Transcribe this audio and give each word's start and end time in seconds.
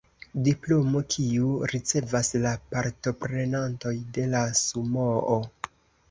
Diplomo 0.45 0.99
kiun 1.15 1.67
ricevas 1.71 2.31
la 2.45 2.53
partoprenantoj 2.71 3.93
de 4.17 4.25
la 4.31 4.41
sumoo 4.61 5.37